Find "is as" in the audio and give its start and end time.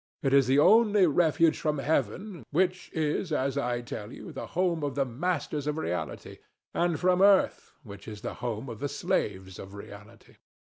2.91-3.55